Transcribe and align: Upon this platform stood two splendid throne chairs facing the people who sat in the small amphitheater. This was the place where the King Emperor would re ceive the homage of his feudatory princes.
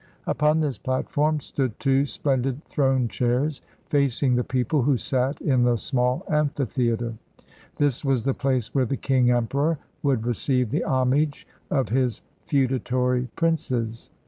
Upon 0.25 0.61
this 0.61 0.79
platform 0.79 1.39
stood 1.41 1.79
two 1.79 2.07
splendid 2.07 2.63
throne 2.65 3.07
chairs 3.07 3.61
facing 3.85 4.33
the 4.33 4.43
people 4.43 4.81
who 4.81 4.97
sat 4.97 5.39
in 5.41 5.61
the 5.61 5.77
small 5.77 6.25
amphitheater. 6.27 7.13
This 7.75 8.03
was 8.03 8.23
the 8.23 8.33
place 8.33 8.73
where 8.73 8.85
the 8.87 8.97
King 8.97 9.29
Emperor 9.29 9.77
would 10.01 10.25
re 10.25 10.33
ceive 10.33 10.71
the 10.71 10.83
homage 10.85 11.45
of 11.69 11.89
his 11.89 12.23
feudatory 12.45 13.27
princes. 13.35 14.09